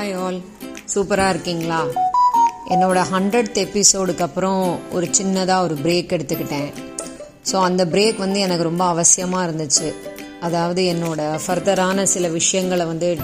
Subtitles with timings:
[0.00, 0.36] Hi all
[0.92, 1.86] சூப்பராக இருக்கீங்களா?
[2.68, 6.70] என்னோட ஹண்ட்ரட் எபிசோடுக்கு அப்புறம் ஒரு சின்னதாக ஒரு பிரேக் எடுத்துக்கிட்டேன்.
[7.50, 9.88] ஸோ அந்த பிரேக் வந்து எனக்கு ரொம்ப அவசியமாக இருந்துச்சு.
[10.40, 13.18] அதாவது என்னோட ஃபர்தரான சில விஷயங்களை வந்து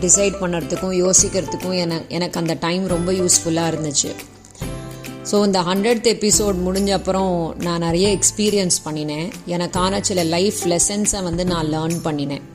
[0.00, 4.12] டிசைட் பண்ணுறதுக்கும் யோசிக்கிறதுக்கும் என எனக்கு அந்த டைம் ரொம்ப யூஸ்ஃபுல்லாக இருந்துச்சு.
[5.30, 9.30] ஸோ இந்த ஹண்ட்ரட் எபிசோட் முடிஞ்ச அப்புறம் நான் நிறைய எக்ஸ்பீரியன்ஸ் பண்ணினேன்.
[9.46, 12.46] எனக்கான சில லைஃப் லெசன்ஸை வந்து நான் லேர்ன் பண்ணினேன்.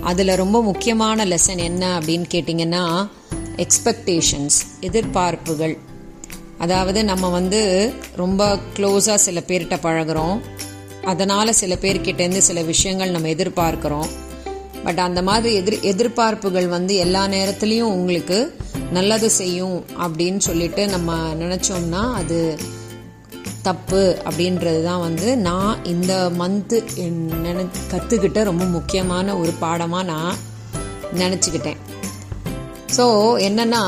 [0.00, 3.08] அதில் ரொம்ப முக்கியமான லெசன் என்ன அப்படின்னு கேட்டிங்கன்னா
[3.56, 5.78] எக்ஸ்பெக்டேஷன்ஸ் எதிர்பார்ப்புகள்.
[6.58, 10.40] அதாவது நம்ம வந்து ரொம்ப க்ளோஸாக சில பேர்கிட்ட பழகுறோம்.
[11.04, 14.06] அதனால் சில பேர்கிட்டேருந்து சில விஷயங்கள் நம்ம எதிர்பார்க்குறோம்.
[14.84, 18.56] பட் அந்த மாதிரி எதிர் எதிர்பார்ப்புகள் வந்து எல்லா நேரத்துலையும் உங்களுக்கு
[18.90, 22.58] நல்லது செய்யும் அப்படின்னு சொல்லிட்டு நம்ம நினச்சோம்னா அது
[23.68, 26.78] தப்பு அப்படின்றது தான் வந்து நான் இந்த மந்த்து
[27.44, 30.36] நினை கற்றுக்கிட்ட ரொம்ப முக்கியமான ஒரு பாடமாக நான்
[31.22, 31.80] நினச்சிக்கிட்டேன்.
[32.96, 33.06] ஸோ
[33.48, 33.82] என்னென்னா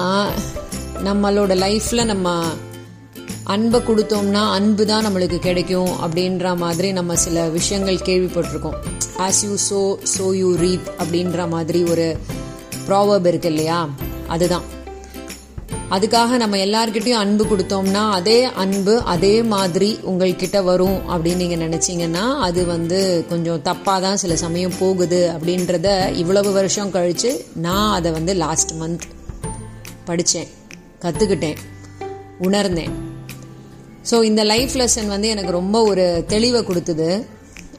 [1.06, 2.28] நம்மளோட லைஃப்பில் நம்ம
[3.54, 8.76] அன்பை கொடுத்தோம்னா அன்பு தான் நம்மளுக்கு கிடைக்கும் அப்படின்ற மாதிரி நம்ம சில விஷயங்கள் கேள்விப்பட்டிருக்கோம்.
[9.26, 9.80] As you sow
[10.14, 12.06] so you reap அப்படின்ற மாதிரி ஒரு
[12.88, 13.80] ப்ராவர்ப் இருக்கு இல்லையா?
[14.34, 14.66] அதுதான்.
[15.94, 22.60] அதுக்காக நம்ம எல்லார்கிட்டையும் அன்பு கொடுத்தோம்னா அதே அன்பு அதே மாதிரி உங்கள்கிட்ட வரும் அப்படின்னு நீங்கள் நினச்சிங்கன்னா அது
[22.74, 22.98] வந்து
[23.30, 25.88] கொஞ்சம் தப்பாக தான் சில சமயம் போகுது அப்படின்றத
[26.22, 27.32] இவ்வளவு வருஷம் கழித்து
[27.66, 29.06] நான் அதை வந்து லாஸ்ட் மந்த்
[30.10, 30.48] படித்தேன்
[31.04, 31.58] கற்றுக்கிட்டேன்
[32.46, 32.94] உணர்ந்தேன்.
[34.10, 37.10] ஸோ இந்த லைஃப் லெசன் வந்து எனக்கு ரொம்ப ஒரு தெளிவை கொடுத்தது.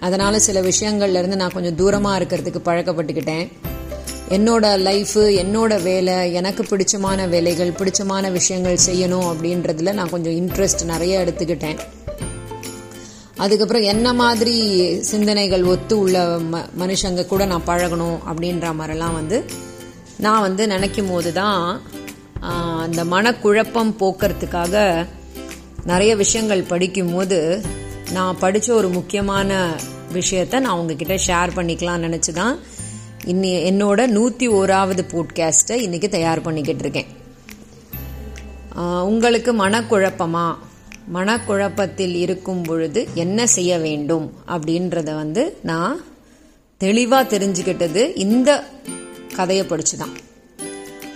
[0.08, 3.46] அதனால் சில விஷயங்கள்லேருந்து நான் கொஞ்சம் தூரமாக இருக்கிறதுக்கு பழக்கப்பட்டுக்கிட்டேன்.
[4.32, 11.20] என்னோட லைஃபு என்னோட வேலை எனக்கு பிடிச்சமான வேலைகள் பிடிச்சமான விஷயங்கள் செய்யணும் அப்படின்றதுல நான் கொஞ்சம் இன்ட்ரெஸ்ட் நிறைய
[11.20, 11.80] எடுத்துக்கிட்டேன்.
[13.38, 14.56] அதுக்கப்புறம் என்ன மாதிரி
[15.02, 19.46] சிந்தனைகள் ஒத்து உள்ள ம மனுஷங்க கூட நான் பழகணும் அப்படின்ற மாதிரிலாம் வந்து
[20.18, 21.82] நான் வந்து நினைக்கும் போது தான்
[22.40, 25.06] அந்த மனக்குழப்பம் போக்குறதுக்காக
[25.86, 27.62] நிறைய விஷயங்கள் படிக்கும்போது
[28.12, 29.76] நான் படித்த ஒரு முக்கியமான
[30.14, 32.60] விஷயத்த நான் உங்ககிட்ட ஷேர் பண்ணிக்கலாம்னு நினச்சி தான்
[33.26, 37.10] இன்னி என்னோட நூற்றி ஓராவது போட்காஸ்ட்டை இன்றைக்கி தயார் பண்ணிக்கிட்டு இருக்கேன்.
[39.04, 40.46] உங்களுக்கு மனக்குழப்பமா?
[41.14, 46.04] மனக்குழப்பத்தில் இருக்கும் பொழுது என்ன செய்ய வேண்டும் அப்படின்றத வந்து நான்
[46.82, 48.50] தெளிவாக தெரிஞ்சுக்கிட்டது இந்த
[49.36, 50.16] கதையை படிச்சு தான்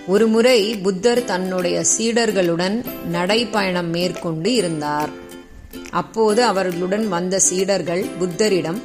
[0.07, 2.75] ஒரு முறை புத்தர் தன்னுடைய சீடர்களுடன்
[3.13, 5.11] நடைப்பயணம் மேற்கொண்டு இருந்தார்.
[5.91, 8.81] அப்போது அவர்களுடன் வந்த சீடர்கள் புத்தரிடம்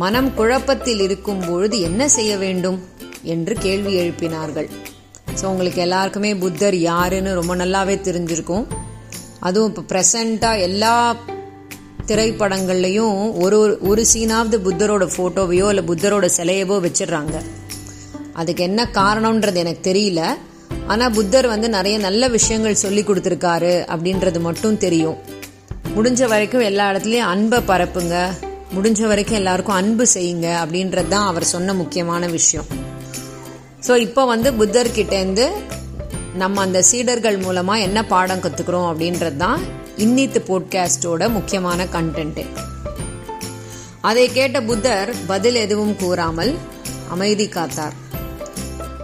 [0.00, 2.78] மனம் குழப்பத்தில் இருக்கும் பொழுது என்ன செய்ய வேண்டும்
[3.34, 4.68] என்று கேள்வி எழுப்பினார்கள்.
[5.38, 8.66] ஸோ உங்களுக்கு எல்லாருக்குமே புத்தர் யாருன்னு ரொம்ப நல்லாவே தெரிஞ்சிருக்கும்.
[9.48, 10.94] அதுவும் இப்போ ப்ரெசண்ட்டாக எல்லா
[12.10, 13.58] திரைப்படங்கள்லையும் ஒரு
[13.90, 17.36] ஒரு சீனாவது புத்தரோட ஃபோட்டோவையோ இல்லை புத்தரோட சிலையவோ வச்சிடுறாங்க.
[18.40, 20.22] அதுக்கு என்ன காரணம்ன்றது எனக்கு தெரியல.
[20.92, 25.16] ஆனால் புத்தர் வந்து நிறைய நல்ல விஷயங்கள் சொல்லி கொடுத்துருக்காரு அப்படின்றது மட்டும் தெரியும்.
[25.96, 28.16] முடிஞ்ச வரைக்கும் எல்லா இடத்துலையும் அன்பை பரப்புங்க.
[28.74, 32.66] முடிஞ்ச வரைக்கும் எல்லாருக்கும் அன்பு செய்யுங்க அப்படின்றது தான் அவர் சொன்ன முக்கியமான விஷயம்.
[33.86, 35.46] ஸோ இப்போ வந்து புத்தர்கிட்டேருந்து
[36.34, 39.60] நம்ம அந்த சீடர்கள் மூலமாக என்ன பாடம் கற்றுக்குறோம் அப்படின்றது தான்
[39.96, 42.44] இன்னித்து போட்காஸ்டோட முக்கியமான கண்டென்ட்டு
[44.00, 46.54] அதை கேட்ட புத்தர் பதில் எதுவும் கூறாமல்
[47.08, 47.94] அமைதி காத்தார்.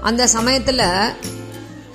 [0.01, 0.85] அந்த சமயத்தில்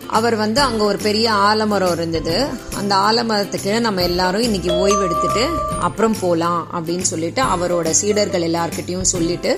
[0.08, 2.48] அவர் வந்து அங்கே ஒரு பெரிய ஆலமரம் இருந்தது.
[2.76, 5.48] அந்த ஆலமரத்துக்கு நம்ம எல்லாரும் இன்னைக்கு ஓய்வு எடுத்துட்டு
[5.80, 9.58] அப்புறம் போகலாம் அப்படின்னு சொல்லிட்டு அவரோட சீடர்கள் எல்லார்கிட்டையும் சொல்லிட்டு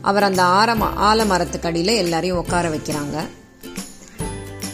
[0.00, 3.16] அவர் அந்த ஆரம ஆலமரத்துக்கு அடியில் எல்லாரையும் உட்கார வைக்கிறாங்க.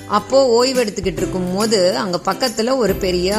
[0.08, 3.38] அப்போ ஓய்வு எடுத்துக்கிட்டு இருக்கும் போது அங்கே பக்கத்தில் ஒரு பெரிய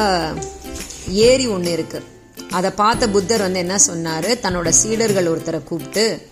[1.08, 2.04] ஏரி ஒன்று இருக்கு.
[2.50, 4.24] அதை பார்த்த புத்தர் வந்து என்ன சொன்னார்?
[4.24, 6.26] தன்னோட சீடர்கள் ஒருத்தரை கூப்பிட்டு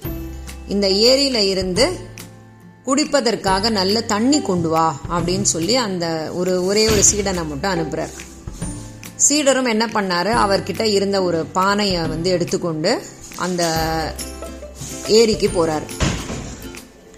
[0.69, 2.13] இந்த ஏரியில இருந்து
[2.87, 8.13] குடிப்பதற்காக நல்ல தண்ணி கொண்டு வா அப்படின்னு சொல்லி அந்த ஒரு ஒரே ஒரு சீடனை மட்டும் அனுப்புறார்.
[9.29, 10.33] சீடரும் என்ன பண்ணாரு?
[10.45, 13.03] அவர்கிட்ட இருந்த ஒரு பானையை வந்து எடுத்துக்கொண்டு
[13.37, 13.63] அந்த
[15.07, 15.87] ஏரிக்கு போறாரு.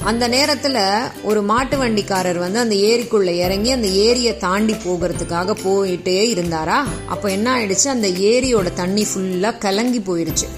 [0.04, 0.78] அந்த நேரத்தில்
[1.22, 6.78] ஒரு மாட்டு வண்டிக்காரர் வந்து அந்த ஏரிக்குள்ள இறங்கி அந்த ஏரியை தாண்டி போகிறதுக்காக போயிட்டே இருந்தாரா?
[7.06, 7.88] அப்போ என்ன ஆயிடுச்சு?
[7.88, 10.48] அந்த ஏரியோட தண்ணி ஃபுல்லாக கலங்கி போயிடுச்சு.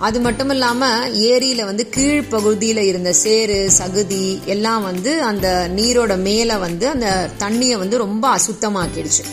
[0.00, 6.88] அது மட்டும் இல்லாமல் ஏரியில் வந்து கீழ்ப்பகுதியில் இருந்த சேரு சகுதி எல்லாம் வந்து அந்த நீரோட மேலே வந்து
[6.88, 9.24] அந்த தண்ணியை வந்து ரொம்ப அசுத்தமாக்கிடுச்சு.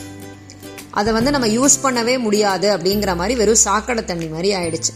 [0.92, 4.94] அதை வந்து நம்ம யூஸ் பண்ணவே முடியாது அப்படிங்கிற மாதிரி வெறும் சாக்கடை தண்ணி மாதிரி ஆயிடுச்சு.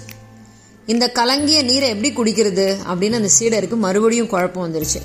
[0.85, 5.01] இந்த கலங்கிய நீரை எப்படி குடிக்கிறது அப்படின்னு அந்த சீடருக்கு மறுபடியும் குழப்பம் வந்துருச்சு.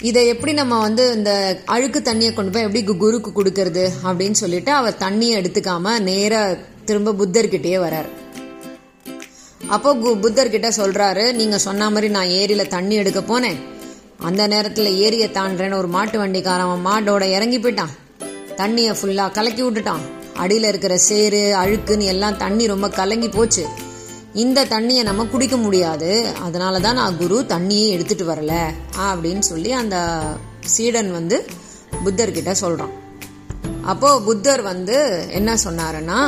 [0.00, 4.96] இதை எப்படி நம்ம வந்து இந்த அழுக்கு தண்ணியை கொண்டு போய் எப்படி குருக்கு கொடுக்கறது அப்படின்னு சொல்லிட்டு அவர்
[4.98, 8.10] தண்ணியை எடுத்துக்காம நேராக திரும்ப புத்தர்கிட்டயே வரார்
[9.68, 13.58] அப்போ புத்தர்கிட்ட சொல்றாரு நீங்க சொன்ன மாதிரி நான் ஏரியில தண்ணி எடுக்க போனேன்.
[14.18, 17.92] அந்த நேரத்தில் ஏரிய தாண்டுறேன்னு ஒரு மாட்டு வண்டிக்காரன் மாட்டோட இறங்கி போயிட்டான்.
[18.56, 20.04] தண்ணியை ஃபுல்லாக கலக்கி விட்டுட்டான்.
[20.34, 23.64] அடியில் இருக்கிற சேரு அழுக்குன்னு எல்லாம் தண்ணி ரொம்ப கலங்கி போச்சு.
[24.34, 26.10] இந்த தண்ணியை நம்ம குடிக்க முடியாது.
[26.42, 28.54] அதனால தான் நான் குரு தண்ணியே எடுத்துட்டு வரல.
[29.08, 29.96] அப்படின்னு சொல்லி அந்த
[30.74, 31.36] சீடன் வந்து
[32.04, 32.94] புத்தர்கிட்ட சொல்கிறான்
[33.82, 36.20] அப்போது புத்தர் வந்து என்ன சொன்னாருன்னா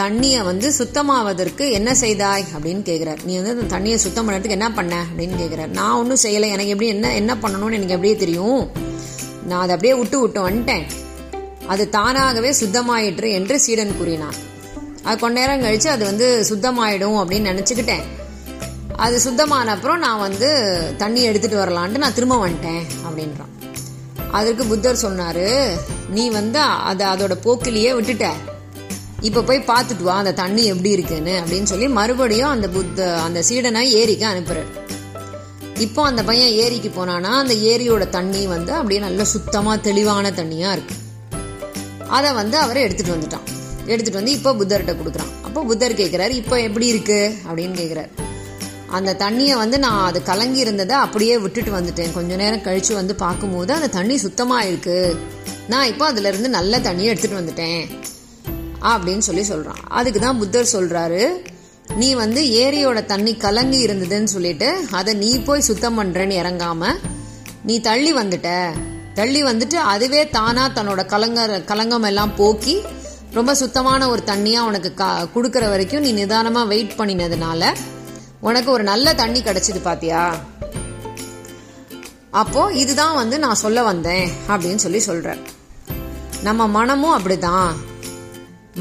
[0.00, 4.94] தண்ணியை வந்து சுத்தமாவதற்கு என்ன செய்தாய் அப்படின்னு கேட்குறாரு நீ வந்து அந்த தண்ணியை சுத்தம் பண்ணுறதுக்கு என்ன பண்ண
[5.08, 6.48] அப்படின்னு கேட்குறாரு நான் ஒன்றும் செய்யலை.
[6.56, 8.62] எனக்கு எப்படி என்ன என்ன பண்ணணும்னு எனக்கு எப்படியே தெரியும்.
[9.48, 10.86] நான் அதை அப்படியே விட்டு விட்டு வந்துட்டேன்.
[11.66, 14.36] அது தானாகவே சுத்தமாயிற்று என்று சீடன் கூறினான்
[15.02, 18.04] அது கொஞ்ச நேரம் கழிச்சு அது வந்து சுத்தமாயிடும் அப்படின்னு நினச்சிக்கிட்டேன்.
[18.96, 20.48] அது சுத்தமான அப்புறம் நான் வந்து
[20.98, 23.52] தண்ணி எடுத்துட்டு வரலான்ட்டு நான் திரும்ப வந்துட்டேன் அப்படின்றான்.
[24.30, 25.48] அதற்கு புத்தர் சொன்னாரு
[26.10, 26.60] நீ வந்து
[26.90, 28.28] அதை அதோட போக்கிலேயே விட்டுட்ட.
[29.26, 33.82] இப்போ போய் பார்த்துட்டு வா அந்த தண்ணி எப்படி இருக்குன்னு அப்படின்னு சொல்லி மறுபடியும் அந்த புத்த அந்த சீடனை
[34.00, 34.70] ஏரிக்கு அனுப்புறாரு.
[35.78, 40.94] இப்போ அந்த பையன் ஏரிக்கு போனானா அந்த ஏரியோட தண்ணி வந்து அப்படியே நல்ல சுத்தமாக தெளிவான தண்ணியாக இருக்கு.
[42.08, 43.46] அதை வந்து அவரை எடுத்துட்டு வந்துட்டான்.
[43.86, 45.32] எடுத்துட்டு வந்து இப்போ புத்தர்கிட்ட கொடுக்குறான்.
[45.42, 47.34] அப்போ புத்தர் கேட்குறாரு இப்போ எப்படி இருக்கு?
[47.48, 48.10] அப்படின்னு கேட்குறாரு
[48.90, 52.12] அந்த தண்ணியை வந்து நான் அது கலங்கி இருந்ததை அப்படியே விட்டுட்டு வந்துட்டேன்.
[52.12, 55.16] கொஞ்ச நேரம் கழிச்சு வந்து பார்க்கும்போது அந்த தண்ணி சுத்தமாக இருக்கு.
[55.68, 57.82] நான் இப்போ அதுல இருந்து நல்ல தண்ணியை எடுத்துட்டு வந்துட்டேன்.
[58.82, 61.40] அப்படின்னு சொல்லி சொல்கிறான் அதுக்கு தான் புத்தர் சொல்கிறாரு
[61.96, 66.94] நீ வந்து ஏரியோட தண்ணி கலங்கி இருந்ததுன்னு சொல்லிட்டு அதை நீ போய் சுத்தம் பண்ணுறேன்னு இறங்காம
[67.62, 68.74] நீ தள்ளி வந்துட்ட.
[69.14, 72.82] தள்ளி வந்துட்டு அதுவே தானாக தன்னோட கலங்க கலங்கம் எல்லாம் போக்கி
[73.32, 77.72] ரொம்ப சுத்தமான ஒரு தண்ணியாக உனக்கு க கொடுக்குற வரைக்கும் நீ நிதானமாக வெயிட் பண்ணினதுனால
[78.40, 80.34] உனக்கு ஒரு நல்ல தண்ணி கிடைச்சிது பாத்தியா?
[82.30, 85.38] அப்போ இதுதான் வந்து நான் சொல்ல வந்தேன் அப்படின்னு சொல்லி சொல்ற
[86.42, 87.72] நம்ம மனமும் அப்படிதான்.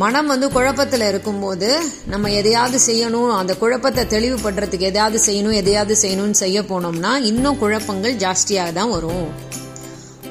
[0.02, 1.70] மனம் வந்து குழப்பத்தில் இருக்கும்போது
[2.06, 8.74] நம்ம எதையாவது செய்யணும் அந்த குழப்பத்தை தெளிவுபடுறதுக்கு எதையாவது செய்யணும் எதையாவது செய்யணும்னு செய்ய போனோம்னா இன்னும் குழப்பங்கள் ஜாஸ்தியாக
[8.74, 9.28] தான் வரும்.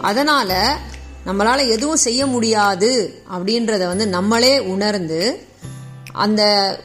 [0.01, 0.79] அதனால
[1.27, 2.93] நம்மளால் எதுவும் செய்ய முடியாது
[3.35, 5.21] அப்படின்றத வந்து நம்மளே உணர்ந்து
[6.13, 6.43] அந்த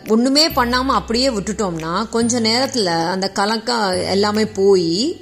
[0.08, 5.22] ஒன்றுமே பண்ணாமல் அப்படியே விட்டுட்டோம்னா கொஞ்ச நேரத்தில் அந்த கலக்கம் எல்லாமே போய்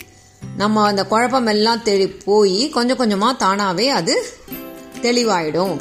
[0.57, 4.15] நம்ம அந்த குழப்பம் எல்லாம் தெளி போய் கொஞ்சம் கொஞ்சமாக தானாகவே அது
[5.01, 5.77] தெளிவாயிடும்.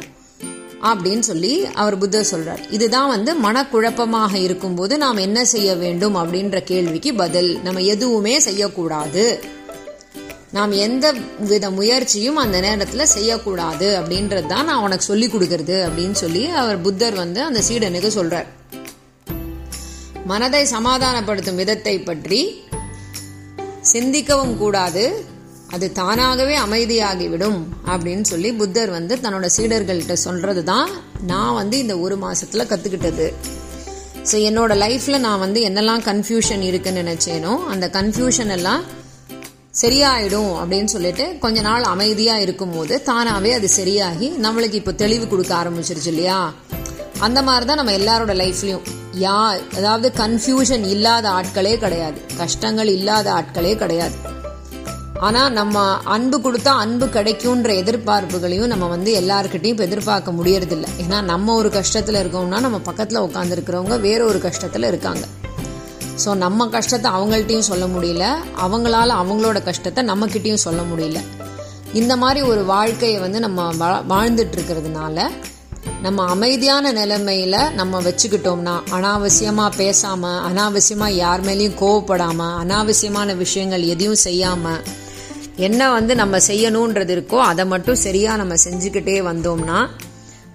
[0.81, 2.71] அப்படின்னு சொல்லி அவர் புத்தர் சொல்றார்.
[2.71, 7.59] இதுதான் வந்து மனக்குழப்பமாக இருக்கும்போது நாம் என்ன செய்ய வேண்டும் அப்படின்ற கேள்விக்கு பதில்.
[7.63, 9.43] நம்ம எதுவுமே செய்யக்கூடாது.
[10.51, 16.45] நாம் எந்த வித முயற்சியும் அந்த நேரத்தில் செய்யக்கூடாது அப்படின்றது தான் நான் உனக்கு சொல்லி கொடுக்கறது அப்படின்னு சொல்லி
[16.45, 18.45] அவர் புத்தர் வந்து அந்த சீடனுக்கு சொல்றார்.
[20.25, 22.63] மனதை சமாதானப்படுத்தும் விதத்தை பற்றி
[23.93, 25.25] சிந்திக்கவும் கூடாது.
[25.75, 30.89] அது தானாகவே அமைதியாகிவிடும் அப்படின்னு சொல்லி புத்தர் வந்து தன்னோட சீடர்கள்ட்ட சொல்றது தான்
[31.21, 33.27] நான் வந்து இந்த ஒரு மாசத்துல கத்துக்கிட்டது.
[34.29, 38.83] ஸோ என்னோட லைஃப்ல நான் வந்து என்னெல்லாம் கன்ஃபியூஷன் இருக்குன்னு நினைச்சேனோ அந்த கன்ஃபியூஷன் எல்லாம்
[39.73, 46.07] சரியாயிடும் அப்படின்னு சொல்லிட்டு கொஞ்ச நாள் அமைதியா இருக்கும்போது தானாவே அது சரியாகி நம்மளுக்கு இப்போ தெளிவு கொடுக்க ஆரம்பிச்சிருச்சு
[46.07, 46.53] இல்லையா?
[47.19, 48.85] அந்த மாதிரி தான் நம்ம எல்லாரோட லைஃப்லயும்
[49.19, 49.37] யா
[49.77, 52.19] அதாவது கன்ஃபியூஷன் இல்லாத ஆட்களே கிடையாது.
[52.37, 54.28] கஷ்டங்கள் இல்லாத ஆட்களே கிடையாது.
[55.19, 60.87] ஆனா நம்ம அன்பு கொடுத்தா அன்பு கிடைக்கும்ன்ற எதிர்பார்ப்புகளையும் நம்ம வந்து எல்லாருக்கிட்டையும் இப்போ எதிர்பார்க்க முடியறதில்ல.
[61.01, 65.25] ஏன்னா நம்ம ஒரு கஷ்டத்துல இருக்கோம்னா நம்ம பக்கத்துல உட்காந்துருக்கிறவங்க வேற ஒரு கஷ்டத்துல இருக்காங்க.
[66.25, 68.35] ஸோ நம்ம கஷ்டத்தை அவங்கள்ட்டையும் சொல்ல முடியல.
[68.61, 71.19] அவங்களால அவங்களோட கஷ்டத்தை நம்மக்கிட்டேயும் சொல்ல முடியல.
[71.93, 75.29] இந்த மாதிரி ஒரு வாழ்க்கையை வந்து நம்ம வா- வாழ்ந்துட்டு இருக்கிறதுனால
[76.01, 84.65] நம்ம அமைதியான நிலைமையில நம்ம வச்சுக்கிட்டோம்னா அனாவசியமா பேசாம அனாவசியமா யார் மேலேயும் கோவப்படாம அனாவசியமான விஷயங்கள் எதையும் செய்யாம
[85.67, 89.79] என்ன வந்து நம்ம செய்யணுன்றது இருக்கோ அதை மட்டும் சரியா நம்ம செஞ்சுக்கிட்டே வந்தோம்னா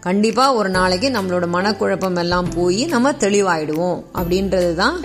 [0.01, 3.99] கண்டிப்பா ஒரு நாளைக்கு நம்மளோட மனக்குழப்பம் எல்லாம் போய் நம்ம தெளிவாயிடுவோம்.
[4.19, 4.97] அப்படின்றது தான்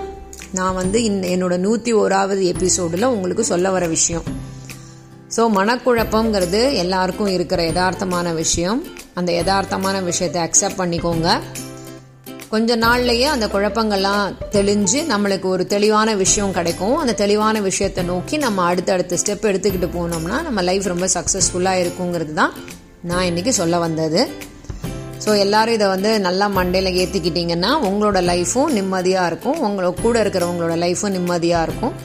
[0.57, 4.25] நான் வந்து இந்த என்னோட நூத்தி ஓராவது எபிசோடில் உங்களுக்கு சொல்ல வர விஷயம்.
[5.35, 8.79] ஸோ மனக்குழப்பங்கிறது எல்லாருக்கும் இருக்கிற யதார்த்தமான விஷயம்.
[9.13, 11.29] அந்த யதார்த்தமான விஷயத்தை அக்செப்ட் பண்ணிக்கோங்க.
[12.51, 16.95] கொஞ்ச நாள்லயே அந்த குழப்பங்கள்லாம் தெளிஞ்சு நம்மளுக்கு ஒரு தெளிவான விஷயம் கிடைக்கும்.
[17.01, 22.53] அந்த தெளிவான விஷயத்தை நோக்கி நம்ம அடுத்தடுத்த ஸ்டெப் எடுத்துக்கிட்டு போனோம்னா நம்ம லைஃப் ரொம்ப சக்ஸஸ்ஃபுல்லாக இருக்குங்கிறது தான்
[23.01, 24.21] நான் இன்னைக்கு சொல்ல வந்தது.
[25.25, 29.59] ஸோ எல்லாரும் இதை வந்து நல்லா மண்டையில் ஏற்றிக்கிட்டீங்கன்னா உங்களோட லைஃப்பும் நிம்மதியாக இருக்கும்.
[29.67, 31.95] உங்களோட கூட இருக்கிறவங்களோட லைஃப்பும் நிம்மதியாக இருக்கும்.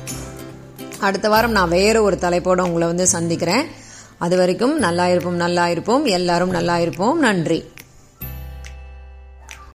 [1.09, 3.65] அடுத்த வாரம் நான் வேறு ஒரு தலைப்போடு உங்களை வந்து சந்திக்கிறேன்.
[4.19, 6.05] அது வரைக்கும் நல்லா இருப்போம் நல்லா இருப்போம்.
[6.19, 7.19] எல்லாரும் நல்லா இருப்போம்.
[7.19, 7.61] நன்றி.